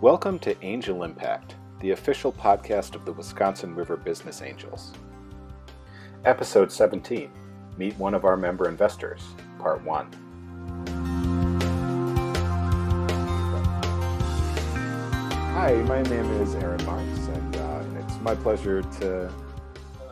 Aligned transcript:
Welcome 0.00 0.38
to 0.40 0.54
Angel 0.64 1.02
Impact, 1.02 1.56
the 1.80 1.90
official 1.90 2.32
podcast 2.32 2.94
of 2.94 3.04
the 3.04 3.12
Wisconsin 3.12 3.74
River 3.74 3.96
Business 3.96 4.42
Angels. 4.42 4.92
Episode 6.24 6.70
17 6.70 7.28
Meet 7.76 7.96
one 7.96 8.14
of 8.14 8.24
our 8.24 8.36
member 8.36 8.68
investors, 8.68 9.20
Part 9.58 9.82
1. 9.82 10.06
Hi, 15.54 15.74
my 15.88 16.02
name 16.02 16.30
is 16.42 16.54
Aaron 16.54 16.86
Marks, 16.86 17.26
and 17.26 17.56
uh, 17.56 17.82
it's 17.98 18.20
my 18.20 18.36
pleasure 18.36 18.82
to 19.00 19.34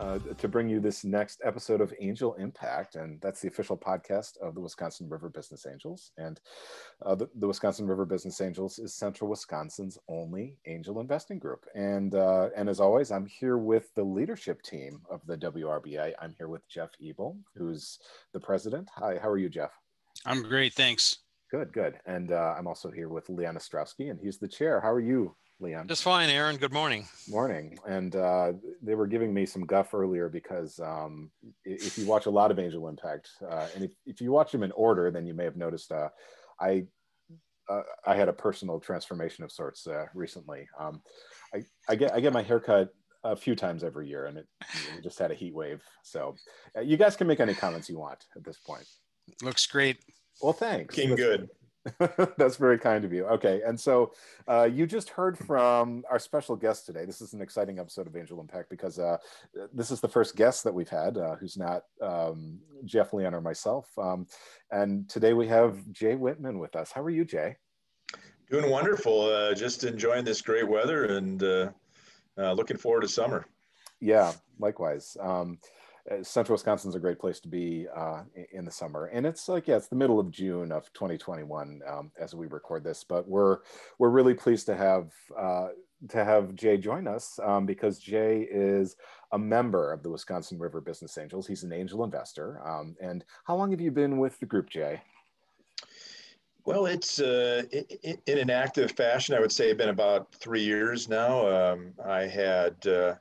uh, 0.07 0.19
to 0.37 0.47
bring 0.47 0.69
you 0.69 0.79
this 0.79 1.03
next 1.03 1.41
episode 1.43 1.81
of 1.81 1.93
Angel 1.99 2.33
Impact, 2.35 2.95
and 2.95 3.19
that's 3.19 3.41
the 3.41 3.47
official 3.47 3.77
podcast 3.77 4.37
of 4.41 4.55
the 4.55 4.61
Wisconsin 4.61 5.09
River 5.09 5.29
Business 5.29 5.65
Angels. 5.65 6.11
And 6.17 6.39
uh, 7.05 7.15
the, 7.15 7.29
the, 7.35 7.47
Wisconsin 7.47 7.87
River 7.87 8.05
Business 8.05 8.39
Angels 8.39 8.79
is 8.79 8.93
Central 8.93 9.29
Wisconsin's 9.29 9.97
only 10.07 10.55
angel 10.65 11.01
investing 11.01 11.39
group. 11.39 11.65
And 11.75 12.15
uh, 12.15 12.49
and 12.55 12.69
as 12.69 12.79
always, 12.79 13.11
I'm 13.11 13.25
here 13.25 13.57
with 13.57 13.93
the 13.95 14.03
leadership 14.03 14.61
team 14.61 15.01
of 15.09 15.21
the 15.25 15.37
WRBA. 15.37 16.13
I'm 16.21 16.33
here 16.37 16.47
with 16.47 16.67
Jeff 16.69 16.91
Ebel, 17.05 17.37
who's 17.55 17.99
the 18.33 18.39
president. 18.39 18.87
Hi, 18.95 19.19
how 19.21 19.29
are 19.29 19.37
you, 19.37 19.49
Jeff? 19.49 19.71
I'm 20.25 20.41
great, 20.41 20.73
thanks. 20.73 21.17
Good, 21.51 21.73
good. 21.73 21.99
And 22.05 22.31
uh, 22.31 22.55
I'm 22.57 22.67
also 22.67 22.91
here 22.91 23.09
with 23.09 23.29
Leon 23.29 23.55
Ostrowski, 23.55 24.09
and 24.09 24.19
he's 24.19 24.37
the 24.37 24.47
chair. 24.47 24.79
How 24.79 24.91
are 24.91 24.99
you, 24.99 25.35
Leon? 25.59 25.87
Just 25.87 26.03
fine, 26.03 26.29
Aaron. 26.29 26.57
Good 26.57 26.73
morning. 26.73 27.07
Morning. 27.27 27.77
And 27.87 28.15
uh, 28.15 28.53
they 28.81 28.95
were 28.95 29.07
giving 29.07 29.33
me 29.33 29.45
some 29.45 29.65
guff 29.65 29.93
earlier 29.93 30.29
because 30.29 30.79
um, 30.79 31.31
if 31.65 31.97
you 31.97 32.05
watch 32.05 32.27
a 32.27 32.29
lot 32.29 32.51
of 32.51 32.59
Angel 32.59 32.87
Impact, 32.87 33.29
uh, 33.49 33.67
and 33.73 33.83
if, 33.83 33.91
if 34.05 34.21
you 34.21 34.31
watch 34.31 34.51
them 34.51 34.63
in 34.63 34.71
order, 34.73 35.09
then 35.09 35.25
you 35.25 35.33
may 35.33 35.43
have 35.43 35.55
noticed 35.57 35.91
uh, 35.91 36.09
I 36.59 36.85
uh, 37.69 37.81
I 38.05 38.15
had 38.15 38.29
a 38.29 38.33
personal 38.33 38.79
transformation 38.79 39.43
of 39.43 39.51
sorts 39.51 39.87
uh, 39.87 40.05
recently. 40.13 40.67
Um, 40.79 41.01
I, 41.53 41.63
I 41.89 41.95
get 41.95 42.13
I 42.13 42.19
get 42.19 42.33
my 42.33 42.43
haircut 42.43 42.93
a 43.23 43.35
few 43.35 43.55
times 43.55 43.83
every 43.83 44.07
year, 44.07 44.27
and 44.27 44.37
it, 44.37 44.47
it 44.95 45.03
just 45.03 45.19
had 45.19 45.31
a 45.31 45.35
heat 45.35 45.53
wave. 45.53 45.81
So 46.03 46.35
uh, 46.77 46.81
you 46.81 46.97
guys 46.97 47.15
can 47.15 47.27
make 47.27 47.39
any 47.39 47.53
comments 47.53 47.89
you 47.89 47.99
want 47.99 48.25
at 48.35 48.43
this 48.43 48.57
point. 48.57 48.85
Looks 49.41 49.65
great. 49.65 49.97
Well, 50.41 50.53
thanks. 50.53 50.95
Looking 50.95 51.15
good. 51.15 51.49
That's 52.37 52.57
very 52.57 52.77
kind 52.77 53.05
of 53.05 53.13
you. 53.13 53.25
Okay, 53.25 53.61
and 53.65 53.79
so 53.79 54.13
uh, 54.47 54.63
you 54.71 54.85
just 54.85 55.09
heard 55.09 55.37
from 55.37 56.03
our 56.09 56.19
special 56.19 56.55
guest 56.55 56.85
today. 56.85 57.05
This 57.05 57.21
is 57.21 57.33
an 57.33 57.41
exciting 57.41 57.79
episode 57.79 58.07
of 58.07 58.15
Angel 58.15 58.39
Impact 58.39 58.69
because 58.69 58.99
uh, 58.99 59.17
this 59.73 59.91
is 59.91 60.01
the 60.01 60.07
first 60.07 60.35
guest 60.35 60.63
that 60.63 60.73
we've 60.73 60.89
had 60.89 61.17
uh, 61.17 61.35
who's 61.35 61.57
not 61.57 61.83
um, 62.01 62.59
Jeff 62.85 63.13
Leon 63.13 63.33
or 63.33 63.41
myself. 63.41 63.89
Um, 63.97 64.27
and 64.71 65.09
today 65.09 65.33
we 65.33 65.47
have 65.47 65.89
Jay 65.91 66.15
Whitman 66.15 66.59
with 66.59 66.75
us. 66.75 66.91
How 66.91 67.01
are 67.01 67.09
you, 67.09 67.25
Jay? 67.25 67.57
Doing 68.49 68.69
wonderful. 68.69 69.23
Uh, 69.23 69.53
just 69.53 69.83
enjoying 69.83 70.23
this 70.23 70.41
great 70.41 70.67
weather 70.67 71.05
and 71.05 71.43
uh, 71.43 71.69
uh, 72.37 72.53
looking 72.53 72.77
forward 72.77 73.01
to 73.01 73.07
summer. 73.07 73.45
Yeah, 73.99 74.31
likewise. 74.59 75.17
Um, 75.19 75.59
Central 76.21 76.53
Wisconsin 76.53 76.89
is 76.89 76.95
a 76.95 76.99
great 76.99 77.19
place 77.19 77.39
to 77.41 77.47
be 77.47 77.87
uh, 77.93 78.23
in 78.51 78.65
the 78.65 78.71
summer, 78.71 79.07
and 79.07 79.25
it's 79.25 79.49
like 79.49 79.67
yeah, 79.67 79.75
it's 79.75 79.87
the 79.87 79.95
middle 79.95 80.19
of 80.19 80.31
June 80.31 80.71
of 80.71 80.91
2021 80.93 81.81
um, 81.87 82.11
as 82.19 82.33
we 82.33 82.47
record 82.47 82.83
this. 82.83 83.03
But 83.03 83.27
we're 83.27 83.59
we're 83.99 84.09
really 84.09 84.33
pleased 84.33 84.65
to 84.67 84.75
have 84.75 85.11
uh, 85.37 85.69
to 86.09 86.23
have 86.23 86.55
Jay 86.55 86.77
join 86.77 87.07
us 87.07 87.39
um, 87.43 87.65
because 87.65 87.99
Jay 87.99 88.47
is 88.49 88.95
a 89.31 89.37
member 89.37 89.91
of 89.91 90.03
the 90.03 90.09
Wisconsin 90.09 90.59
River 90.59 90.79
Business 90.79 91.17
Angels. 91.17 91.47
He's 91.47 91.63
an 91.63 91.73
angel 91.73 92.03
investor. 92.03 92.61
Um, 92.65 92.95
and 93.01 93.25
how 93.45 93.55
long 93.55 93.71
have 93.71 93.81
you 93.81 93.91
been 93.91 94.17
with 94.17 94.39
the 94.39 94.45
group, 94.45 94.69
Jay? 94.69 95.01
Well, 96.65 96.85
it's 96.85 97.19
uh, 97.19 97.63
in, 97.71 98.17
in 98.27 98.37
an 98.37 98.49
active 98.49 98.91
fashion. 98.91 99.35
I 99.35 99.39
would 99.39 99.51
say 99.51 99.71
been 99.73 99.89
about 99.89 100.33
three 100.33 100.63
years 100.63 101.09
now. 101.09 101.47
Um, 101.47 101.93
I 102.05 102.23
had 102.23 102.85
uh, 102.85 103.15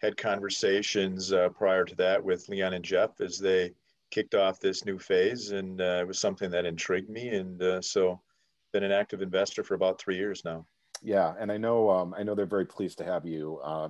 had 0.00 0.16
conversations 0.16 1.32
uh, 1.32 1.48
prior 1.50 1.84
to 1.84 1.94
that 1.96 2.22
with 2.22 2.48
Leon 2.48 2.74
and 2.74 2.84
Jeff 2.84 3.20
as 3.20 3.38
they 3.38 3.72
kicked 4.10 4.34
off 4.34 4.60
this 4.60 4.84
new 4.84 4.98
phase, 4.98 5.52
and 5.52 5.80
uh, 5.80 5.98
it 6.00 6.06
was 6.06 6.18
something 6.18 6.50
that 6.50 6.66
intrigued 6.66 7.10
me, 7.10 7.28
and 7.28 7.62
uh, 7.62 7.80
so 7.80 8.20
been 8.72 8.82
an 8.82 8.92
active 8.92 9.22
investor 9.22 9.62
for 9.62 9.74
about 9.74 10.00
three 10.00 10.16
years 10.16 10.44
now. 10.44 10.66
Yeah, 11.02 11.34
and 11.38 11.50
I 11.50 11.56
know 11.56 11.90
um, 11.90 12.14
I 12.16 12.22
know 12.22 12.34
they're 12.34 12.46
very 12.46 12.66
pleased 12.66 12.98
to 12.98 13.04
have 13.04 13.24
you 13.24 13.58
uh, 13.62 13.88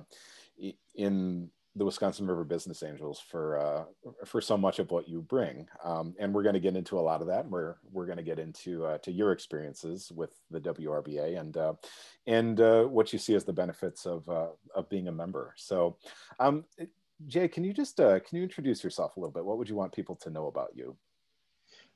in 0.95 1.49
the 1.75 1.85
Wisconsin 1.85 2.27
River 2.27 2.43
Business 2.43 2.83
Angels 2.83 3.19
for 3.19 3.57
uh, 3.57 4.13
for 4.25 4.41
so 4.41 4.57
much 4.57 4.79
of 4.79 4.91
what 4.91 5.07
you 5.07 5.21
bring, 5.21 5.67
um, 5.83 6.13
and 6.19 6.33
we're 6.33 6.43
going 6.43 6.53
to 6.53 6.59
get 6.59 6.75
into 6.75 6.99
a 6.99 7.01
lot 7.01 7.21
of 7.21 7.27
that. 7.27 7.47
We're 7.47 7.75
we're 7.91 8.05
going 8.05 8.17
to 8.17 8.23
get 8.23 8.39
into 8.39 8.85
uh, 8.85 8.97
to 8.99 9.11
your 9.11 9.31
experiences 9.31 10.11
with 10.13 10.33
the 10.49 10.59
WRBA 10.59 11.39
and 11.39 11.55
uh, 11.55 11.73
and 12.27 12.59
uh, 12.59 12.83
what 12.83 13.13
you 13.13 13.19
see 13.19 13.35
as 13.35 13.45
the 13.45 13.53
benefits 13.53 14.05
of 14.05 14.27
uh, 14.27 14.49
of 14.75 14.89
being 14.89 15.07
a 15.07 15.11
member. 15.13 15.53
So, 15.55 15.97
um, 16.39 16.65
Jay, 17.27 17.47
can 17.47 17.63
you 17.63 17.73
just 17.73 18.01
uh, 18.01 18.19
can 18.19 18.37
you 18.37 18.43
introduce 18.43 18.83
yourself 18.83 19.15
a 19.15 19.19
little 19.21 19.33
bit? 19.33 19.45
What 19.45 19.57
would 19.57 19.69
you 19.69 19.75
want 19.75 19.93
people 19.93 20.15
to 20.17 20.29
know 20.29 20.47
about 20.47 20.71
you? 20.75 20.97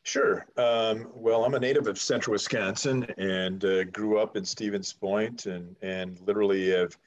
Sure. 0.04 0.46
Um, 0.56 1.10
well, 1.14 1.44
I'm 1.44 1.56
a 1.56 1.60
native 1.60 1.88
of 1.88 2.00
Central 2.00 2.34
Wisconsin 2.34 3.08
and 3.18 3.92
grew 3.92 4.20
up 4.20 4.38
in 4.38 4.46
Stevens 4.46 4.94
Point, 4.94 5.48
and 5.48 5.76
and 5.82 6.18
literally 6.26 6.70
have 6.70 6.98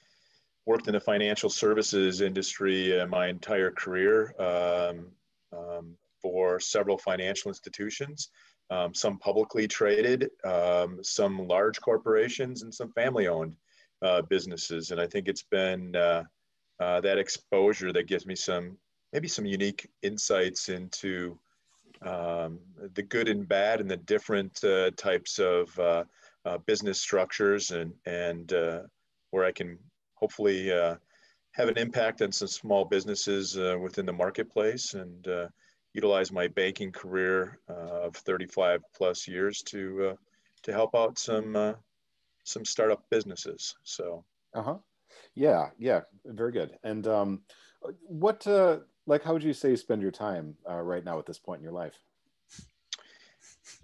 worked 0.69 0.87
in 0.87 0.93
the 0.93 1.01
financial 1.01 1.49
services 1.49 2.21
industry 2.21 3.01
uh, 3.01 3.07
my 3.07 3.27
entire 3.29 3.71
career 3.71 4.35
um, 4.39 5.07
um, 5.59 5.97
for 6.21 6.61
several 6.61 6.99
financial 6.99 7.49
institutions, 7.49 8.29
um, 8.69 8.93
some 8.93 9.19
publicly 9.19 9.67
traded, 9.67 10.29
um, 10.45 10.99
some 11.03 11.49
large 11.49 11.81
corporations, 11.81 12.63
and 12.63 12.75
some 12.75 12.93
family 12.93 13.29
owned 13.29 13.57
uh, 14.03 14.21
businesses. 14.21 14.91
And 14.91 15.01
I 15.01 15.07
think 15.07 15.27
it's 15.27 15.43
been 15.43 15.97
uh, 15.97 16.25
uh, 16.79 17.01
that 17.01 17.17
exposure 17.17 17.91
that 17.95 18.07
gives 18.07 18.27
me 18.27 18.37
some, 18.37 18.77
maybe 19.15 19.27
some 19.27 19.47
unique 19.47 19.89
insights 20.03 20.69
into 20.69 21.39
um, 22.03 22.59
the 22.93 23.03
good 23.03 23.29
and 23.29 23.49
bad 23.49 23.81
and 23.81 23.91
the 23.91 23.97
different 23.97 24.63
uh, 24.63 24.91
types 24.99 25.39
of 25.39 25.79
uh, 25.79 26.05
business 26.67 27.01
structures 27.01 27.71
and, 27.71 27.95
and 28.05 28.53
where 29.31 29.47
I 29.47 29.53
can 29.53 29.79
hopefully 30.19 30.73
uh, 30.73 30.97
have 31.53 31.69
an 31.69 31.79
impact 31.79 32.23
on 32.23 32.33
some 32.33 32.49
small 32.49 32.85
businesses 32.85 33.57
uh, 33.57 33.77
within 33.81 34.07
the 34.07 34.13
marketplace 34.13 34.95
and 34.95 35.27
uh, 35.29 35.49
utilize 35.93 36.33
my 36.33 36.49
banking 36.49 36.93
career 36.93 37.59
uh, 37.69 38.07
of 38.07 38.17
35 38.17 38.83
plus 38.95 39.27
years 39.29 39.63
to 39.63 40.11
uh, 40.11 40.15
to 40.63 40.73
help 40.73 40.95
out 40.95 41.19
some 41.19 41.77
some 42.45 42.65
startup 42.65 43.03
businesses. 43.11 43.77
So. 43.85 44.25
Uh 44.55 44.63
huh. 44.63 44.79
Yeah. 45.35 45.71
Yeah. 45.79 46.01
Very 46.25 46.53
good. 46.53 46.79
And 46.83 47.07
um, 47.07 47.43
what 48.07 48.47
like 49.07 49.23
how 49.23 49.33
would 49.33 49.45
you 49.45 49.53
say 49.53 49.71
you 49.71 49.77
spend 49.77 50.03
your 50.03 50.11
time 50.11 50.57
right 50.67 51.05
now 51.05 51.19
at 51.19 51.27
this 51.27 51.39
point 51.39 51.59
in 51.59 51.65
your 51.65 51.73
life? 51.73 51.99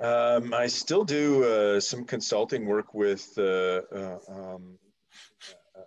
Um, 0.01 0.53
I 0.53 0.67
still 0.67 1.05
do 1.05 1.45
uh, 1.45 1.81
some 1.81 2.05
consulting 2.05 2.67
work 2.67 2.95
with 2.95 3.33
uh, 3.39 3.83
uh, 3.93 4.19
um, 4.29 4.79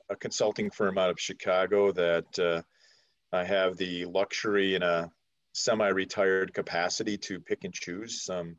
a 0.09 0.15
consulting 0.15 0.69
firm 0.69 0.97
out 0.97 1.09
of 1.09 1.19
Chicago 1.19 1.91
that 1.91 2.39
uh, 2.39 2.61
I 3.31 3.43
have 3.43 3.77
the 3.77 4.05
luxury 4.05 4.75
in 4.75 4.83
a 4.83 5.11
semi-retired 5.53 6.53
capacity 6.53 7.17
to 7.17 7.39
pick 7.39 7.63
and 7.63 7.73
choose 7.73 8.23
some 8.23 8.57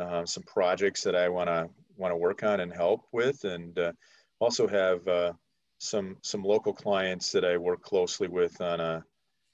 uh, 0.00 0.24
some 0.24 0.44
projects 0.44 1.02
that 1.02 1.16
I 1.16 1.28
want 1.28 1.48
to 1.48 1.68
want 1.96 2.12
to 2.12 2.16
work 2.16 2.44
on 2.44 2.60
and 2.60 2.72
help 2.72 3.02
with, 3.12 3.42
and 3.42 3.76
uh, 3.78 3.92
also 4.38 4.68
have 4.68 5.06
uh, 5.08 5.32
some 5.78 6.16
some 6.22 6.42
local 6.42 6.72
clients 6.72 7.32
that 7.32 7.44
I 7.44 7.56
work 7.56 7.82
closely 7.82 8.28
with 8.28 8.60
on 8.60 8.80
a 8.80 9.04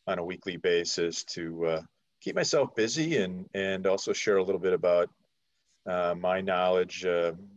on 0.07 0.19
a 0.19 0.25
weekly 0.25 0.59
basis 0.59 1.25
to 1.25 1.67
uh, 1.67 1.83
keep 2.21 2.37
myself 2.37 2.75
busy 2.75 3.17
and 3.17 3.47
and 3.55 3.87
also 3.87 4.13
share 4.13 4.37
a 4.37 4.45
little 4.45 4.61
bit 4.61 4.75
about 4.75 5.09
uh, 5.87 6.15
my 6.15 6.43
knowledge 6.43 7.07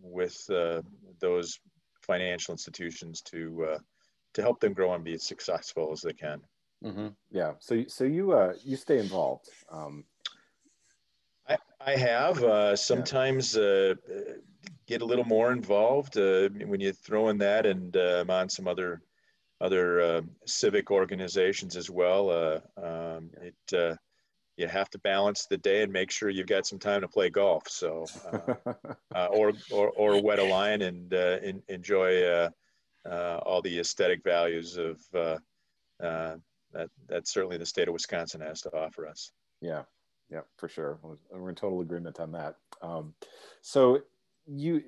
with 0.01 0.49
those 1.19 1.59
financial 2.07 2.53
institutions 2.53 3.21
to 3.21 3.67
uh, 3.71 3.79
to 4.33 4.41
help 4.41 4.59
them 4.59 4.73
grow 4.73 4.93
and 4.93 5.03
be 5.03 5.13
as 5.13 5.23
successful 5.23 5.91
as 5.91 6.01
they 6.01 6.13
can. 6.13 6.41
Mm-hmm. 6.83 7.07
Yeah. 7.31 7.53
So 7.59 7.83
so 7.87 8.03
you 8.03 8.31
uh, 8.31 8.53
you 8.63 8.77
stay 8.77 8.99
involved. 8.99 9.49
Um, 9.71 10.03
I 11.47 11.57
I 11.79 11.95
have 11.95 12.43
uh, 12.43 12.75
sometimes 12.75 13.57
uh, 13.57 13.95
get 14.87 15.01
a 15.01 15.05
little 15.05 15.25
more 15.25 15.51
involved 15.51 16.17
uh, 16.17 16.49
when 16.65 16.79
you 16.79 16.93
throw 16.93 17.29
in 17.29 17.37
that, 17.39 17.65
and 17.65 17.95
uh, 17.95 18.19
I'm 18.21 18.29
on 18.29 18.49
some 18.49 18.67
other 18.67 19.01
other 19.59 20.01
uh, 20.01 20.21
civic 20.45 20.91
organizations 20.91 21.75
as 21.75 21.89
well. 21.89 22.29
Uh, 22.29 22.59
um, 22.81 23.31
it 23.41 23.73
uh, 23.73 23.95
you 24.57 24.67
have 24.67 24.89
to 24.89 24.99
balance 24.99 25.45
the 25.45 25.57
day 25.57 25.83
and 25.83 25.93
make 25.93 26.09
sure 26.11 26.29
you've 26.29 26.47
got 26.47 26.65
some 26.65 26.79
time 26.79 27.01
to 27.01 27.07
play 27.07 27.29
golf. 27.29 27.69
So, 27.69 28.05
uh, 28.31 28.73
uh, 29.15 29.27
or, 29.27 29.53
or, 29.71 29.89
or 29.91 30.21
wet 30.21 30.39
a 30.39 30.43
line 30.43 30.81
and 30.81 31.13
uh, 31.13 31.37
in, 31.43 31.61
enjoy 31.69 32.23
uh, 32.23 32.49
uh, 33.07 33.39
all 33.45 33.61
the 33.61 33.79
aesthetic 33.79 34.23
values 34.23 34.77
of 34.77 34.99
uh, 35.13 35.37
that. 36.73 36.89
That's 37.07 37.31
certainly 37.31 37.57
the 37.57 37.65
state 37.65 37.87
of 37.87 37.93
Wisconsin 37.93 38.41
has 38.41 38.61
to 38.61 38.75
offer 38.75 39.07
us. 39.07 39.31
Yeah, 39.61 39.83
yeah, 40.29 40.41
for 40.57 40.67
sure. 40.67 40.99
We're 41.31 41.49
in 41.49 41.55
total 41.55 41.81
agreement 41.81 42.19
on 42.19 42.31
that. 42.33 42.55
Um, 42.81 43.13
so, 43.61 44.01
you 44.47 44.83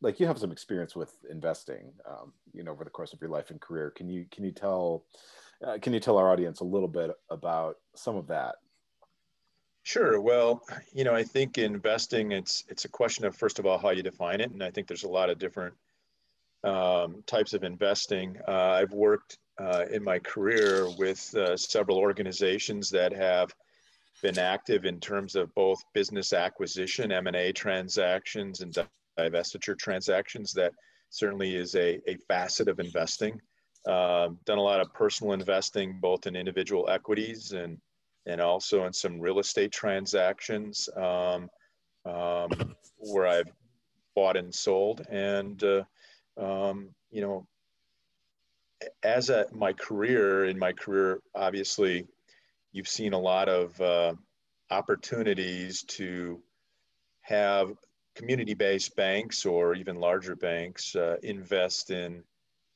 like 0.00 0.20
you 0.20 0.26
have 0.26 0.38
some 0.38 0.52
experience 0.52 0.94
with 0.94 1.14
investing, 1.30 1.90
um, 2.06 2.32
you 2.52 2.62
know, 2.62 2.72
over 2.72 2.84
the 2.84 2.90
course 2.90 3.12
of 3.12 3.20
your 3.20 3.30
life 3.30 3.50
and 3.50 3.60
career. 3.60 3.90
Can 3.90 4.08
you 4.08 4.26
can 4.30 4.44
you 4.44 4.52
tell 4.52 5.04
uh, 5.66 5.78
can 5.80 5.92
you 5.94 6.00
tell 6.00 6.18
our 6.18 6.30
audience 6.30 6.60
a 6.60 6.64
little 6.64 6.88
bit 6.88 7.10
about 7.30 7.76
some 7.94 8.16
of 8.16 8.26
that? 8.28 8.56
Sure. 9.84 10.18
Well, 10.18 10.62
you 10.94 11.04
know, 11.04 11.14
I 11.14 11.22
think 11.22 11.58
investing 11.58 12.32
it's 12.32 12.64
it's 12.68 12.86
a 12.86 12.88
question 12.88 13.26
of 13.26 13.36
first 13.36 13.58
of 13.58 13.66
all 13.66 13.78
how 13.78 13.90
you 13.90 14.02
define 14.02 14.40
it, 14.40 14.50
and 14.50 14.62
I 14.62 14.70
think 14.70 14.88
there's 14.88 15.04
a 15.04 15.08
lot 15.08 15.28
of 15.28 15.38
different 15.38 15.74
um, 16.64 17.22
types 17.26 17.52
of 17.52 17.64
investing. 17.64 18.38
Uh, 18.48 18.78
I've 18.80 18.94
worked 18.94 19.38
uh, 19.60 19.84
in 19.92 20.02
my 20.02 20.18
career 20.18 20.88
with 20.98 21.34
uh, 21.36 21.54
several 21.58 21.98
organizations 21.98 22.88
that 22.90 23.12
have 23.12 23.54
been 24.22 24.38
active 24.38 24.86
in 24.86 25.00
terms 25.00 25.36
of 25.36 25.54
both 25.54 25.84
business 25.92 26.32
acquisition, 26.32 27.12
M&A 27.12 27.52
transactions, 27.52 28.62
and 28.62 28.74
divestiture 29.18 29.78
transactions. 29.78 30.54
That 30.54 30.72
certainly 31.10 31.56
is 31.56 31.74
a, 31.74 32.00
a 32.10 32.16
facet 32.26 32.68
of 32.68 32.80
investing. 32.80 33.38
Um, 33.86 34.38
done 34.46 34.56
a 34.56 34.62
lot 34.62 34.80
of 34.80 34.94
personal 34.94 35.34
investing, 35.34 35.98
both 36.00 36.26
in 36.26 36.36
individual 36.36 36.88
equities 36.88 37.52
and 37.52 37.78
and 38.26 38.40
also 38.40 38.84
in 38.86 38.92
some 38.92 39.20
real 39.20 39.38
estate 39.38 39.72
transactions 39.72 40.88
um, 40.96 41.50
um, 42.04 42.74
where 42.96 43.26
I've 43.26 43.52
bought 44.14 44.36
and 44.36 44.54
sold. 44.54 45.06
And 45.10 45.62
uh, 45.62 45.84
um, 46.36 46.90
you 47.10 47.20
know, 47.20 47.46
as 49.02 49.30
a 49.30 49.46
my 49.52 49.72
career 49.72 50.44
in 50.46 50.58
my 50.58 50.72
career, 50.72 51.20
obviously, 51.34 52.06
you've 52.72 52.88
seen 52.88 53.12
a 53.12 53.18
lot 53.18 53.48
of 53.48 53.80
uh, 53.80 54.14
opportunities 54.70 55.82
to 55.82 56.42
have 57.22 57.72
community-based 58.16 58.94
banks 58.96 59.44
or 59.44 59.74
even 59.74 59.96
larger 59.96 60.36
banks 60.36 60.94
uh, 60.94 61.16
invest 61.22 61.90
in 61.90 62.22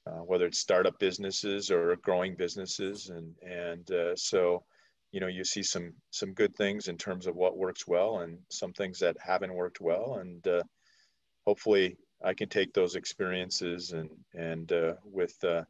uh, 0.08 0.20
whether 0.20 0.46
it's 0.46 0.58
startup 0.58 0.98
businesses 0.98 1.70
or 1.70 1.94
growing 1.96 2.34
businesses, 2.34 3.10
and 3.10 3.34
and 3.42 3.90
uh, 3.90 4.16
so 4.16 4.64
you 5.12 5.20
know 5.20 5.26
you 5.26 5.44
see 5.44 5.62
some 5.62 5.94
some 6.10 6.34
good 6.34 6.54
things 6.54 6.88
in 6.88 6.96
terms 6.98 7.26
of 7.26 7.34
what 7.34 7.56
works 7.56 7.86
well 7.86 8.18
and 8.20 8.38
some 8.50 8.72
things 8.72 8.98
that 9.00 9.16
haven't 9.20 9.54
worked 9.54 9.80
well, 9.80 10.18
and 10.20 10.46
uh, 10.46 10.62
hopefully 11.46 11.96
I 12.22 12.34
can 12.34 12.48
take 12.48 12.72
those 12.72 12.96
experiences 12.96 13.92
and 13.92 14.10
and 14.34 14.70
uh, 14.72 14.94
with 15.04 15.42
uh, 15.44 15.62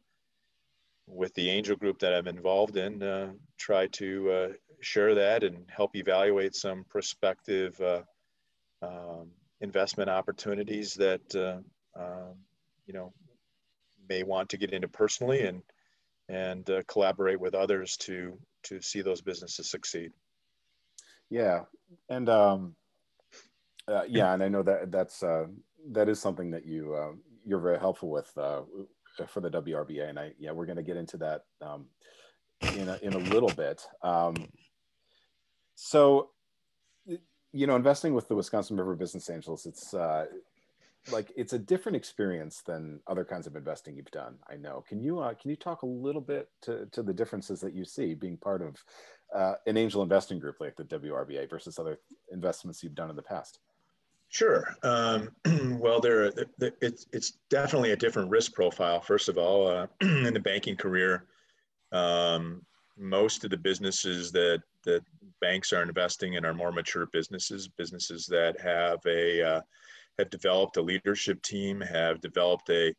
with 1.07 1.33
the 1.35 1.49
angel 1.49 1.75
group 1.75 1.99
that 1.99 2.13
I'm 2.13 2.27
involved 2.27 2.77
in, 2.77 3.01
uh, 3.01 3.31
try 3.57 3.87
to 3.87 4.31
uh, 4.31 4.47
share 4.81 5.15
that 5.15 5.43
and 5.43 5.65
help 5.69 5.95
evaluate 5.95 6.55
some 6.55 6.83
prospective 6.87 7.79
uh, 7.81 8.01
um, 8.81 9.31
investment 9.61 10.09
opportunities 10.09 10.93
that 10.95 11.63
um, 11.95 12.35
you 12.85 12.93
know 12.93 13.13
may 14.07 14.23
want 14.23 14.49
to 14.49 14.57
get 14.57 14.73
into 14.73 14.87
personally 14.87 15.43
and 15.43 15.61
and 16.27 16.69
collaborate 16.87 17.39
with 17.39 17.55
others 17.55 17.97
to 17.97 18.37
to 18.63 18.81
see 18.81 19.01
those 19.01 19.21
businesses 19.21 19.69
succeed. 19.69 20.11
Yeah, 21.29 21.61
and 22.09 22.29
um, 22.29 22.75
yeah, 24.07 24.33
and 24.33 24.43
I 24.43 24.47
know 24.47 24.63
that 24.63 24.91
that's 24.91 25.23
uh, 25.23 25.45
that 25.91 26.09
is 26.09 26.19
something 26.19 26.51
that 26.51 26.65
you 26.65 26.93
uh, 26.93 27.11
you're 27.45 27.59
very 27.59 27.79
helpful 27.79 28.09
with 28.09 28.31
uh, 28.37 28.61
for 29.27 29.41
the 29.41 29.49
WRBA, 29.49 30.09
and 30.09 30.19
I 30.19 30.31
yeah 30.39 30.51
we're 30.51 30.65
going 30.65 30.77
to 30.77 30.83
get 30.83 30.97
into 30.97 31.17
that 31.17 31.41
um, 31.61 31.87
in 32.75 32.89
a, 32.89 32.97
in 33.01 33.13
a 33.13 33.17
little 33.17 33.49
bit. 33.49 33.85
Um, 34.01 34.49
so 35.75 36.29
you 37.51 37.65
know, 37.67 37.75
investing 37.75 38.13
with 38.13 38.27
the 38.27 38.35
Wisconsin 38.35 38.77
River 38.77 38.95
Business 38.95 39.29
Angels, 39.29 39.65
it's 39.65 39.93
uh, 39.93 40.25
like 41.11 41.31
it's 41.35 41.53
a 41.53 41.59
different 41.59 41.95
experience 41.95 42.61
than 42.65 42.99
other 43.07 43.25
kinds 43.25 43.47
of 43.47 43.55
investing 43.55 43.95
you've 43.95 44.11
done. 44.11 44.35
I 44.49 44.55
know. 44.55 44.83
Can 44.87 45.01
you 45.01 45.19
uh, 45.19 45.33
can 45.33 45.49
you 45.49 45.55
talk 45.55 45.81
a 45.81 45.87
little 45.87 46.21
bit 46.21 46.49
to 46.63 46.85
to 46.91 47.03
the 47.03 47.13
differences 47.13 47.61
that 47.61 47.73
you 47.73 47.85
see 47.85 48.13
being 48.13 48.37
part 48.37 48.61
of 48.61 48.75
uh, 49.35 49.55
an 49.67 49.77
angel 49.77 50.03
investing 50.03 50.39
group 50.39 50.57
like 50.59 50.75
the 50.75 50.83
WRBA 50.83 51.49
versus 51.49 51.79
other 51.79 51.99
investments 52.31 52.83
you've 52.83 52.95
done 52.95 53.09
in 53.09 53.15
the 53.15 53.21
past? 53.21 53.59
Sure. 54.29 54.75
Um, 54.83 55.29
well, 55.79 55.99
there, 55.99 56.31
it's, 56.59 57.07
it's 57.11 57.33
definitely 57.49 57.91
a 57.91 57.95
different 57.95 58.29
risk 58.29 58.53
profile. 58.53 59.01
First 59.01 59.27
of 59.27 59.39
all, 59.39 59.67
uh, 59.67 59.87
in 60.01 60.33
the 60.33 60.39
banking 60.39 60.75
career, 60.75 61.25
um, 61.91 62.63
most 62.95 63.43
of 63.43 63.49
the 63.49 63.57
businesses 63.57 64.31
that 64.31 64.61
that 64.85 65.01
banks 65.41 65.73
are 65.73 65.83
investing 65.83 66.33
in 66.33 66.45
are 66.45 66.53
more 66.53 66.71
mature 66.71 67.07
businesses, 67.07 67.67
businesses 67.67 68.25
that 68.27 68.59
have 68.61 68.99
a 69.05 69.41
uh, 69.41 69.61
have 70.19 70.29
developed 70.29 70.77
a 70.77 70.81
leadership 70.81 71.41
team, 71.41 71.81
have 71.81 72.21
developed 72.21 72.69
a 72.69 72.93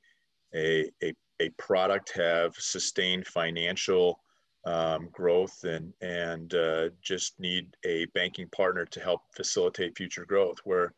a 0.55 0.91
a, 1.03 1.15
a 1.41 1.51
product, 1.51 2.11
have 2.17 2.55
sustained 2.57 3.27
financial 3.27 4.21
um, 4.65 5.09
growth, 5.13 5.65
and 5.65 5.93
and 6.01 6.55
uh, 6.55 6.89
just 7.01 7.39
need 7.39 7.77
a 7.85 8.07
banking 8.07 8.49
partner 8.49 8.85
to 8.87 9.01
help 9.01 9.23
facilitate 9.37 9.97
future 9.97 10.25
growth. 10.25 10.59
Where 10.65 10.95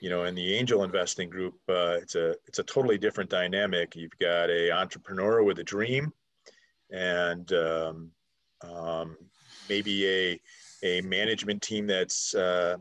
you 0.00 0.10
know, 0.10 0.24
in 0.24 0.34
the 0.34 0.54
angel 0.54 0.84
investing 0.84 1.30
group, 1.30 1.54
uh, 1.68 1.98
it's 2.02 2.14
a 2.14 2.36
it's 2.46 2.58
a 2.58 2.64
totally 2.64 2.98
different 2.98 3.30
dynamic. 3.30 3.96
You've 3.96 4.18
got 4.20 4.50
a 4.50 4.70
entrepreneur 4.70 5.42
with 5.42 5.58
a 5.58 5.64
dream, 5.64 6.12
and 6.90 7.50
um, 7.52 8.10
um, 8.62 9.16
maybe 9.68 10.06
a 10.06 10.40
a 10.82 11.00
management 11.00 11.62
team 11.62 11.86
that's 11.86 12.34
uh, 12.34 12.76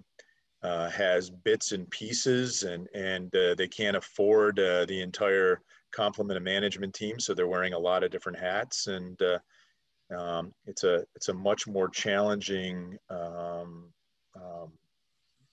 uh, 0.66 0.90
has 0.90 1.30
bits 1.30 1.72
and 1.74 1.88
pieces, 1.92 2.64
and 2.64 2.88
and 2.96 3.34
uh, 3.36 3.54
they 3.56 3.68
can't 3.68 3.96
afford 3.96 4.60
uh, 4.60 4.86
the 4.86 5.00
entire 5.00 5.62
complement 5.92 6.38
of 6.38 6.44
management 6.44 6.94
team, 6.94 7.20
so 7.20 7.34
they're 7.34 7.48
wearing 7.48 7.74
a 7.74 7.80
lot 7.80 8.04
of 8.04 8.10
different 8.10 8.40
hats, 8.40 8.88
and 8.88 9.22
uh, 9.22 9.38
um, 10.18 10.52
it's 10.66 10.84
a 10.84 11.06
it's 11.16 11.30
a 11.30 11.34
much 11.34 11.68
more 11.68 11.88
challenging 11.88 12.98
um, 13.12 13.94
um, 14.36 14.72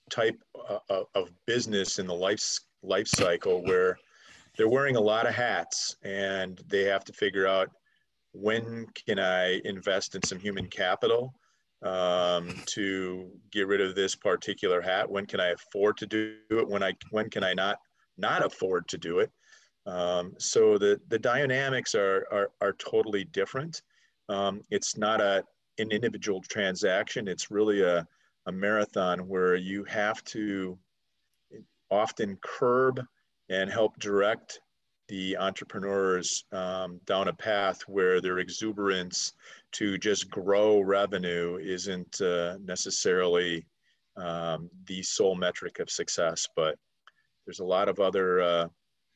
type 0.09 0.41
uh, 0.67 1.03
of 1.13 1.29
business 1.45 1.99
in 1.99 2.07
the 2.07 2.13
life 2.13 2.43
life 2.81 3.07
cycle 3.07 3.63
where 3.63 3.97
they're 4.57 4.69
wearing 4.69 4.95
a 4.95 5.01
lot 5.01 5.27
of 5.27 5.33
hats 5.33 5.95
and 6.03 6.61
they 6.67 6.83
have 6.83 7.03
to 7.05 7.13
figure 7.13 7.47
out 7.47 7.69
when 8.33 8.85
can 9.05 9.19
I 9.19 9.61
invest 9.63 10.15
in 10.15 10.23
some 10.23 10.39
human 10.39 10.67
capital 10.67 11.33
um, 11.83 12.55
to 12.67 13.29
get 13.51 13.67
rid 13.67 13.81
of 13.81 13.95
this 13.95 14.15
particular 14.15 14.81
hat? 14.81 15.09
When 15.09 15.25
can 15.25 15.39
I 15.39 15.49
afford 15.49 15.97
to 15.97 16.07
do 16.07 16.35
it? 16.49 16.67
When 16.67 16.83
I 16.83 16.93
when 17.11 17.29
can 17.29 17.43
I 17.43 17.53
not 17.53 17.79
not 18.17 18.45
afford 18.45 18.87
to 18.89 18.97
do 18.97 19.19
it? 19.19 19.31
Um, 19.85 20.33
so 20.39 20.77
the 20.77 20.99
the 21.09 21.19
dynamics 21.19 21.93
are 21.95 22.25
are, 22.31 22.51
are 22.61 22.73
totally 22.73 23.25
different. 23.25 23.81
Um, 24.29 24.61
it's 24.71 24.97
not 24.97 25.21
a 25.21 25.43
an 25.77 25.91
individual 25.91 26.41
transaction. 26.41 27.27
It's 27.27 27.51
really 27.51 27.81
a 27.81 28.07
a 28.45 28.51
marathon 28.51 29.27
where 29.27 29.55
you 29.55 29.83
have 29.85 30.23
to 30.25 30.77
often 31.89 32.37
curb 32.41 33.01
and 33.49 33.69
help 33.69 33.97
direct 33.99 34.59
the 35.07 35.37
entrepreneurs 35.37 36.45
um, 36.51 36.99
down 37.05 37.27
a 37.27 37.33
path 37.33 37.81
where 37.87 38.21
their 38.21 38.39
exuberance 38.39 39.33
to 39.73 39.97
just 39.97 40.29
grow 40.29 40.79
revenue 40.79 41.57
isn't 41.61 42.21
uh, 42.21 42.57
necessarily 42.63 43.65
um, 44.15 44.69
the 44.85 45.01
sole 45.03 45.35
metric 45.35 45.79
of 45.79 45.89
success, 45.89 46.47
but 46.55 46.77
there's 47.45 47.59
a 47.59 47.65
lot 47.65 47.89
of 47.89 47.99
other 47.99 48.41
uh, 48.41 48.67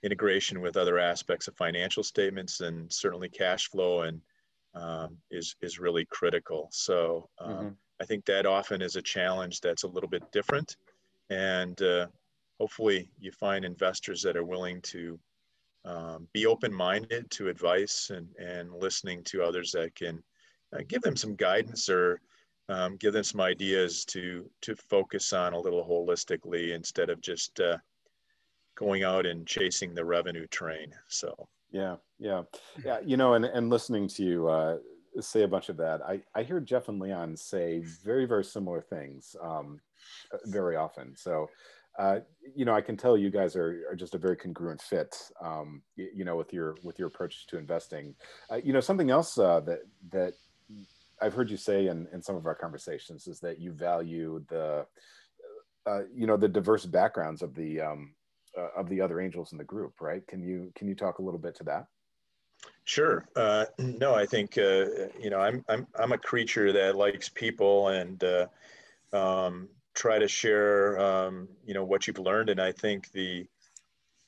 integration 0.04 0.62
with 0.62 0.78
other 0.78 1.00
aspects 1.00 1.48
of 1.48 1.56
financial 1.56 2.04
statements 2.04 2.62
and 2.62 2.92
certainly 2.92 3.30
cash 3.30 3.70
flow 3.70 4.02
and 4.02 4.22
um, 4.74 5.18
is 5.32 5.56
is 5.62 5.80
really 5.80 6.06
critical. 6.06 6.68
So 6.72 7.30
um, 7.40 7.54
mm-hmm. 7.54 7.68
I 8.02 8.06
think 8.06 8.26
that 8.26 8.46
often 8.46 8.82
is 8.82 8.96
a 8.96 9.02
challenge 9.02 9.62
that's 9.62 9.84
a 9.84 9.88
little 9.88 10.10
bit 10.10 10.32
different. 10.32 10.76
And 11.30 11.82
uh, 11.82 12.08
hopefully 12.60 13.10
you 13.20 13.32
find 13.32 13.66
investors 13.66 14.22
that 14.22 14.38
are 14.38 14.44
willing 14.44 14.82
to 14.84 15.20
um, 15.88 16.28
be 16.34 16.46
open-minded 16.46 17.32
to 17.32 17.48
advice 17.48 18.12
and, 18.14 18.28
and 18.38 18.74
listening 18.74 19.24
to 19.24 19.42
others 19.42 19.72
that 19.72 19.96
can 19.96 20.22
uh, 20.74 20.82
give 20.88 21.02
them 21.02 21.16
some 21.16 21.36
guidance 21.36 21.90
or 21.90 22.20
um, 22.70 22.98
give 22.98 23.14
them 23.14 23.24
some 23.24 23.40
ideas 23.40 24.04
to, 24.06 24.50
to 24.62 24.76
focus 24.76 25.32
on 25.32 25.54
a 25.54 25.60
little 25.60 25.86
holistically 25.86 26.76
instead 26.76 27.10
of 27.10 27.22
just 27.22 27.60
uh, 27.62 27.78
going 28.76 29.04
out 29.04 29.26
and 29.26 29.48
chasing 29.48 29.96
the 29.96 30.04
revenue 30.04 30.48
train. 30.48 30.92
So, 31.08 31.48
yeah, 31.72 31.96
yeah, 32.20 32.44
yeah. 32.84 33.00
You 33.06 33.16
know, 33.16 33.36
and, 33.36 33.46
and 33.46 33.70
listening 33.70 34.08
to 34.10 34.24
you, 34.24 34.48
uh, 34.50 34.78
say 35.22 35.44
a 35.44 35.48
bunch 35.48 35.70
of 35.70 35.78
that. 35.78 36.02
I, 36.02 36.22
I 36.36 36.44
hear 36.44 36.60
Jeff 36.60 36.90
and 36.90 37.00
Leon 37.00 37.38
say 37.38 37.80
very, 37.80 38.26
very 38.26 38.44
similar 38.44 38.82
things 38.82 39.36
um, 39.42 39.80
very 40.46 40.76
often. 40.76 41.16
So, 41.16 41.50
uh, 41.98 42.20
you 42.56 42.66
know, 42.66 42.76
I 42.76 42.82
can 42.82 42.96
tell 42.96 43.18
you 43.18 43.30
guys 43.30 43.56
are, 43.56 43.84
are 43.90 43.96
just 43.96 44.16
a 44.16 44.20
very 44.20 44.38
congruent 44.38 44.82
fit, 44.82 45.16
um, 45.42 45.82
you, 45.96 46.10
you, 46.14 46.26
know, 46.26 46.36
with 46.36 46.54
your 46.54 46.76
with 46.84 47.00
your 47.00 47.08
approach 47.08 47.48
to 47.48 47.58
investing. 47.58 48.16
Uh, 48.52 48.60
you 48.64 48.72
know, 48.72 48.80
something 48.80 49.10
else 49.10 49.38
uh, 49.38 49.60
that 49.62 49.80
that 50.12 50.34
I've 51.22 51.34
heard 51.34 51.50
you 51.50 51.58
say 51.58 51.88
in, 51.88 52.08
in 52.14 52.22
some 52.22 52.36
of 52.36 52.46
our 52.46 52.56
conversations 52.56 53.28
is 53.28 53.40
that 53.40 53.60
you 53.60 53.72
value 53.72 54.44
the, 54.50 54.86
uh, 55.88 56.02
you 56.14 56.28
know, 56.28 56.38
the 56.38 56.48
diverse 56.48 56.86
backgrounds 56.86 57.42
of 57.42 57.56
the 57.56 57.82
um, 57.82 58.14
uh, 58.58 58.70
of 58.76 58.90
the 58.90 59.02
other 59.02 59.20
angels 59.20 59.52
in 59.52 59.58
the 59.58 59.64
group, 59.64 60.00
right? 60.00 60.26
Can 60.28 60.42
you 60.42 60.72
can 60.76 60.88
you 60.88 60.96
talk 60.96 61.20
a 61.20 61.22
little 61.22 61.40
bit 61.40 61.56
to 61.56 61.64
that? 61.64 61.88
Sure. 62.86 63.28
Uh, 63.36 63.66
no, 63.80 64.14
I 64.14 64.26
think 64.26 64.58
uh, 64.58 64.86
you 65.20 65.30
know 65.30 65.40
I'm 65.40 65.66
I'm 65.68 65.88
I'm 65.98 66.12
a 66.12 66.18
creature 66.18 66.72
that 66.72 66.96
likes 66.96 67.30
people 67.30 67.90
and 67.90 68.24
uh, 68.24 68.48
um, 69.14 69.70
try 69.98 70.20
to 70.20 70.28
share 70.28 71.00
um, 71.00 71.50
you 71.66 71.74
know 71.74 71.84
what 71.84 72.06
you've 72.06 72.20
learned, 72.20 72.50
and 72.50 72.62
I 72.62 72.72
think 72.72 73.12
the 73.12 73.46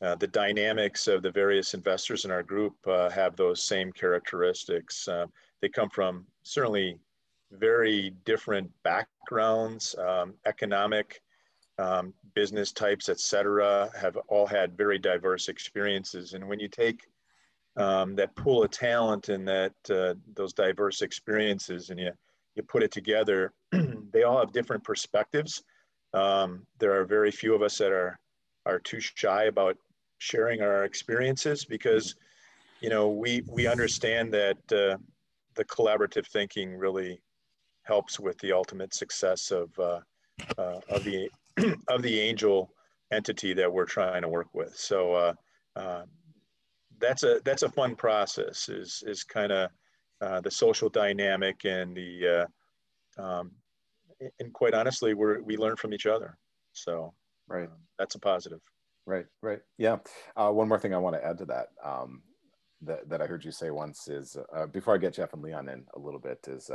uh, 0.02 0.16
the 0.16 0.28
dynamics 0.28 1.08
of 1.08 1.22
the 1.22 1.32
various 1.32 1.74
investors 1.74 2.26
in 2.26 2.32
our 2.32 2.44
group 2.44 2.76
uh, 2.88 3.10
have 3.10 3.36
those 3.36 3.64
same 3.64 3.92
characteristics. 3.92 5.08
Uh, 5.08 5.28
they 5.62 5.70
come 5.70 5.90
from 5.90 6.26
certainly 6.44 6.98
very 7.52 8.14
different 8.26 8.72
backgrounds, 8.84 9.96
um, 10.00 10.34
economic, 10.46 11.22
um, 11.78 12.14
business 12.34 12.72
types, 12.72 13.10
et 13.10 13.20
cetera, 13.20 13.90
have 14.00 14.18
all 14.28 14.48
had 14.48 14.78
very 14.78 15.00
diverse 15.00 15.50
experiences. 15.50 16.34
And 16.34 16.48
when 16.48 16.60
you 16.60 16.68
take 16.68 17.08
um, 17.76 18.16
that 18.16 18.36
pool 18.36 18.64
of 18.64 18.72
talent 18.72 19.30
and 19.30 19.48
that 19.48 19.74
uh, 19.90 20.14
those 20.34 20.54
diverse 20.54 21.02
experiences 21.02 21.90
and 21.90 22.00
you, 22.00 22.12
you 22.56 22.64
put 22.64 22.84
it 22.84 22.92
together, 22.92 23.54
they 23.72 24.24
all 24.24 24.40
have 24.40 24.52
different 24.52 24.84
perspectives. 24.84 25.64
Um, 26.14 26.66
there 26.80 27.00
are 27.00 27.06
very 27.06 27.32
few 27.32 27.54
of 27.54 27.62
us 27.62 27.78
that 27.78 27.92
are, 27.92 28.20
are 28.66 28.80
too 28.80 29.00
shy 29.00 29.46
about 29.46 29.78
sharing 30.18 30.62
our 30.62 30.84
experiences 30.84 31.66
because, 31.66 32.16
you 32.82 32.90
know, 32.90 33.10
we, 33.10 33.44
we 33.48 33.68
understand 33.68 34.34
that 34.34 34.58
uh, 34.72 34.98
the 35.56 35.66
collaborative 35.66 36.28
thinking 36.28 36.76
really 36.76 37.22
helps 37.84 38.20
with 38.20 38.38
the 38.40 38.52
ultimate 38.52 38.94
success 38.94 39.52
of, 39.52 39.78
uh, 39.80 40.00
uh, 40.58 40.80
of 40.90 41.04
the 41.04 41.30
of 41.88 42.02
the 42.02 42.20
angel 42.20 42.72
entity 43.12 43.54
that 43.54 43.72
we're 43.72 43.86
trying 43.86 44.22
to 44.22 44.28
work 44.28 44.48
with. 44.54 44.76
So 44.76 45.14
uh, 45.14 45.34
uh, 45.76 46.04
that's 47.00 47.24
a 47.24 47.40
that's 47.44 47.64
a 47.64 47.70
fun 47.70 47.96
process. 47.96 48.70
Is 48.70 49.04
is 49.06 49.24
kind 49.24 49.52
of 49.52 49.70
uh, 50.22 50.42
the 50.42 50.52
social 50.52 50.90
dynamic 50.90 51.66
and 51.66 51.96
the 51.96 52.48
uh, 53.18 53.22
um, 53.22 53.52
and 54.40 54.54
quite 54.54 54.74
honestly, 54.74 55.14
we're 55.14 55.42
we 55.42 55.58
learn 55.58 55.76
from 55.76 55.94
each 55.94 56.06
other. 56.06 56.38
So 56.74 57.14
right, 57.48 57.70
that's 57.98 58.16
a 58.16 58.20
positive. 58.20 58.60
Right, 59.06 59.26
right, 59.42 59.60
yeah. 59.78 59.98
Uh, 60.36 60.52
one 60.52 60.68
more 60.68 60.80
thing 60.80 60.94
I 60.94 60.98
want 60.98 61.16
to 61.16 61.26
add 61.26 61.38
to 61.40 61.46
that. 61.46 61.68
Um, 61.84 62.22
that, 62.82 63.10
that 63.10 63.22
I 63.22 63.26
heard 63.26 63.44
you 63.44 63.52
say 63.52 63.72
once 63.72 64.08
is 64.08 64.38
uh, 64.56 64.66
before 64.68 64.96
I 64.96 65.00
get 65.00 65.14
Jeff 65.14 65.34
and 65.34 65.42
Leon 65.42 65.68
in 65.68 65.84
a 65.96 66.00
little 66.00 66.20
bit 66.20 66.40
is 66.48 66.72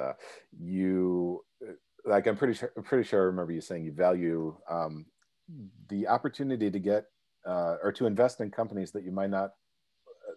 you 0.53 1.43
like 2.05 2.27
I'm 2.27 2.37
pretty 2.37 2.55
sure 2.55 2.73
pretty 2.83 3.09
sure 3.09 3.23
I 3.23 3.25
remember 3.25 3.53
you 3.53 3.61
saying 3.61 3.85
you 3.85 3.93
value 3.93 4.57
um, 4.69 5.07
the 5.89 6.07
opportunity 6.07 6.71
to 6.71 6.79
get 6.79 7.05
uh, 7.47 7.77
or 7.83 7.93
to 7.93 8.07
invest 8.07 8.41
in 8.41 8.51
companies 8.51 8.93
that 8.93 9.05
you 9.05 9.13
might 9.13 9.31
not 9.31 9.51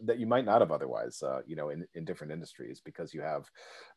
that 0.06 0.20
you 0.20 0.28
might 0.28 0.46
not 0.46 0.62
have 0.62 0.72
otherwise 0.72 1.22
uh, 1.24 1.42
you 1.46 1.56
know 1.56 1.70
in, 1.70 1.86
in 1.96 2.06
different 2.06 2.34
industries 2.34 2.82
because 2.84 3.14
you 3.14 3.22
have 3.22 3.50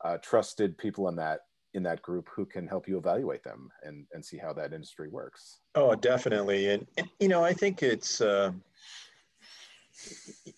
uh, 0.04 0.16
trusted 0.18 0.76
people 0.78 1.08
in 1.08 1.16
that 1.16 1.40
in 1.74 1.82
that 1.82 2.02
group 2.02 2.28
who 2.34 2.44
can 2.44 2.66
help 2.66 2.88
you 2.88 2.98
evaluate 2.98 3.44
them 3.44 3.70
and 3.84 4.06
and 4.12 4.24
see 4.24 4.36
how 4.36 4.52
that 4.52 4.72
industry 4.72 5.08
works 5.08 5.60
oh 5.74 5.94
definitely 5.94 6.70
and, 6.70 6.86
and 6.96 7.08
you 7.20 7.28
know 7.28 7.44
i 7.44 7.52
think 7.52 7.82
it's 7.82 8.20
uh, 8.20 8.50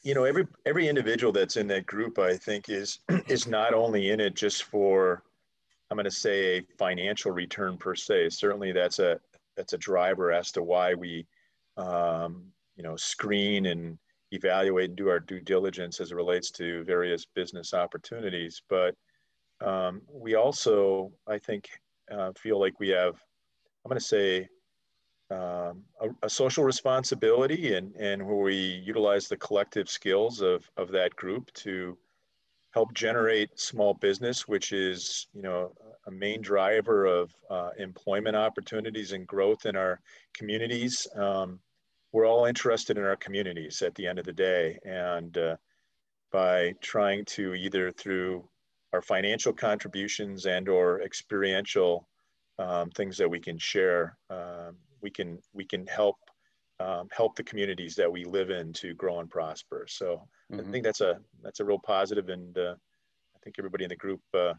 you 0.02 0.14
know 0.14 0.24
every 0.24 0.46
every 0.66 0.88
individual 0.88 1.32
that's 1.32 1.56
in 1.56 1.66
that 1.66 1.86
group 1.86 2.18
i 2.18 2.36
think 2.36 2.68
is 2.68 3.00
is 3.28 3.46
not 3.46 3.74
only 3.74 4.10
in 4.10 4.20
it 4.20 4.34
just 4.34 4.64
for 4.64 5.22
I'm 5.92 5.96
going 5.96 6.04
to 6.04 6.10
say 6.10 6.56
a 6.56 6.62
financial 6.78 7.32
return 7.32 7.76
per 7.76 7.94
se. 7.94 8.30
Certainly, 8.30 8.72
that's 8.72 8.98
a 8.98 9.20
that's 9.58 9.74
a 9.74 9.78
driver 9.78 10.32
as 10.32 10.50
to 10.52 10.62
why 10.62 10.94
we, 10.94 11.26
um, 11.76 12.44
you 12.76 12.82
know, 12.82 12.96
screen 12.96 13.66
and 13.66 13.98
evaluate 14.32 14.90
and 14.90 14.96
do 14.96 15.08
our 15.08 15.20
due 15.20 15.40
diligence 15.40 16.00
as 16.00 16.10
it 16.10 16.16
relates 16.16 16.50
to 16.52 16.84
various 16.84 17.24
business 17.24 17.74
opportunities. 17.74 18.62
But 18.68 18.94
um, 19.60 20.02
we 20.10 20.34
also, 20.34 21.12
I 21.26 21.38
think, 21.38 21.68
uh, 22.10 22.32
feel 22.36 22.58
like 22.58 22.80
we 22.80 22.88
have, 22.88 23.14
I'm 23.84 23.88
going 23.88 23.98
to 23.98 24.04
say, 24.04 24.48
um, 25.30 25.84
a, 26.00 26.08
a, 26.24 26.28
social 26.28 26.62
responsibility 26.62 27.74
and, 27.74 27.94
and 27.96 28.26
where 28.26 28.36
we 28.36 28.54
utilize 28.54 29.28
the 29.28 29.36
collective 29.36 29.88
skills 29.88 30.42
of, 30.42 30.68
of 30.76 30.90
that 30.90 31.16
group 31.16 31.50
to 31.54 31.96
help 32.72 32.92
generate 32.92 33.58
small 33.58 33.94
business, 33.94 34.46
which 34.46 34.72
is, 34.72 35.28
you 35.32 35.42
know, 35.42 35.72
a 36.06 36.10
main 36.10 36.42
driver 36.42 37.06
of 37.06 37.32
uh, 37.48 37.70
employment 37.78 38.36
opportunities 38.36 39.12
and 39.12 39.26
growth 39.26 39.64
in 39.64 39.76
our 39.76 40.00
communities. 40.34 41.06
Um, 41.16 41.60
we're 42.12 42.26
all 42.26 42.44
interested 42.44 42.98
in 42.98 43.04
our 43.04 43.16
communities 43.16 43.82
at 43.82 43.94
the 43.94 44.06
end 44.06 44.18
of 44.18 44.24
the 44.24 44.32
day. 44.32 44.78
And 44.84 45.36
uh, 45.36 45.56
by 46.30 46.74
trying 46.80 47.24
to 47.26 47.54
either 47.54 47.90
through 47.90 48.48
our 48.92 49.02
financial 49.02 49.52
contributions 49.52 50.46
and 50.46 50.68
or 50.68 51.00
experiential 51.02 52.06
um, 52.58 52.90
things 52.90 53.16
that 53.16 53.28
we 53.28 53.40
can 53.40 53.58
share, 53.58 54.16
um, 54.30 54.76
we 55.00 55.10
can 55.10 55.38
we 55.52 55.64
can 55.64 55.86
help 55.86 56.16
um, 56.80 57.08
help 57.10 57.36
the 57.36 57.44
communities 57.44 57.94
that 57.96 58.10
we 58.10 58.24
live 58.24 58.50
in 58.50 58.72
to 58.74 58.94
grow 58.94 59.20
and 59.20 59.30
prosper. 59.30 59.86
So 59.88 60.28
mm-hmm. 60.52 60.68
I 60.68 60.70
think 60.70 60.84
that's 60.84 61.00
a 61.00 61.18
that's 61.42 61.60
a 61.60 61.64
real 61.64 61.78
positive, 61.78 62.28
and 62.28 62.56
uh, 62.56 62.74
I 63.34 63.38
think 63.42 63.56
everybody 63.58 63.84
in 63.84 63.90
the 63.90 63.96
group 63.96 64.20
uh, 64.34 64.54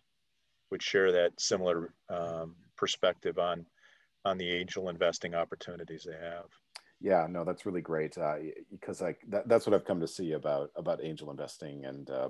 would 0.72 0.81
share 0.81 1.12
that 1.12 1.39
similar 1.39 1.93
um, 2.10 2.55
perspective 2.75 3.38
on 3.38 3.65
on 4.25 4.38
the 4.38 4.50
angel 4.50 4.89
investing 4.89 5.36
opportunities 5.36 6.07
they 6.07 6.25
have. 6.25 6.45
Yeah, 7.03 7.27
no, 7.29 7.43
that's 7.43 7.65
really 7.65 7.81
great 7.81 8.17
uh, 8.17 8.36
because 8.72 9.01
like 9.01 9.19
that, 9.27 9.50
that's 9.50 9.67
what 9.67 9.74
I've 9.74 9.83
come 9.83 10.00
to 10.00 10.07
see 10.07 10.31
about 10.31 10.72
about 10.77 11.03
angel 11.03 11.31
investing 11.31 11.83
and 11.83 12.10
uh, 12.10 12.29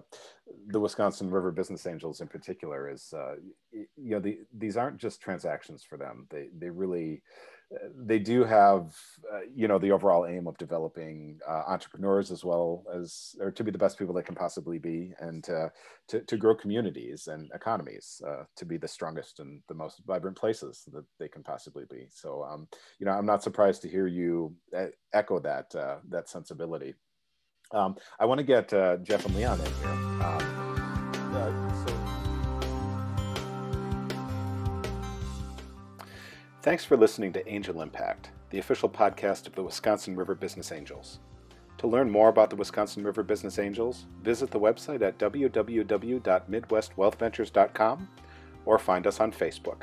the 0.70 0.80
Wisconsin 0.80 1.30
River 1.30 1.51
Business 1.51 1.86
Angels 1.86 2.22
in 2.22 2.27
particular 2.27 2.89
is 2.89 3.13
uh, 3.15 3.36
you 3.72 3.86
know 4.15 4.20
the, 4.20 4.39
these 4.51 4.75
aren't 4.75 4.98
just 4.98 5.22
transactions 5.22 5.84
for 5.88 5.96
them. 5.96 6.25
They 6.32 6.48
they 6.58 6.72
really 6.72 7.22
they 7.96 8.20
do 8.20 8.43
have 8.43 8.96
uh, 9.32 9.39
you 9.53 9.67
know 9.67 9.79
the 9.79 9.91
overall 9.91 10.25
aim 10.25 10.48
of 10.48 10.58
developing 10.58 11.39
uh, 11.48 11.63
entrepreneurs 11.67 12.32
as 12.32 12.43
well 12.43 12.84
as 12.93 13.36
or 13.39 13.51
to 13.51 13.63
be 13.63 13.72
the 13.72 13.77
best 13.77 13.98
people 13.98 14.13
they 14.13 14.22
can 14.22 14.36
possibly 14.36 14.77
be 14.77 15.13
and 15.20 15.50
uh, 15.50 15.70
to, 16.08 16.22
to 16.22 16.38
grow 16.38 16.55
communities 16.55 17.27
and 17.27 17.50
economies 17.53 18.22
uh, 18.27 18.43
to 18.55 18.65
be 18.65 18.77
the 18.77 18.88
strongest 18.88 19.39
and 19.39 19.62
the 19.67 19.74
most 19.74 20.01
vibrant 20.05 20.38
places 20.38 20.84
that 20.91 21.05
they 21.20 21.27
can 21.27 21.43
possibly 21.43 21.86
be. 21.89 22.08
So 22.10 22.43
um, 22.43 22.67
you 23.00 23.05
know 23.05 23.13
i'm 23.13 23.25
not 23.25 23.43
surprised 23.43 23.82
to 23.84 23.89
hear 23.89 24.08
you 24.08 24.55
uh, 24.75 24.88
echo 25.13 25.39
that 25.39 25.74
uh, 25.75 25.98
that 26.10 26.29
sensibility. 26.29 26.93
Um, 27.72 27.96
i 28.20 28.25
want 28.25 28.39
to 28.39 28.43
get 28.43 28.70
jeff 29.03 29.25
and 29.25 29.36
leon 29.36 29.60
in 29.60 29.65
here. 29.65 30.24
Um, 30.24 31.93
Thanks 36.63 36.84
for 36.86 36.96
listening 36.96 37.34
to 37.34 37.46
Angel 37.46 37.82
Impact, 37.82 38.29
the 38.50 38.60
official 38.60 38.88
podcast 38.88 39.48
of 39.48 39.53
the 39.53 39.63
Wisconsin 39.63 40.15
River 40.15 40.34
Business 40.34 40.72
Angels. 40.72 41.20
To 41.79 41.88
learn 41.88 42.10
more 42.10 42.29
about 42.29 42.50
the 42.50 42.55
Wisconsin 42.55 43.03
River 43.03 43.22
Business 43.22 43.60
Angels, 43.60 44.05
visit 44.22 44.50
the 44.50 44.62
website 44.62 45.01
at 45.01 45.20
www.midwestwealthventures.com 45.20 48.08
or 48.65 48.79
find 48.79 49.05
us 49.05 49.20
on 49.20 49.34
Facebook. 49.34 49.82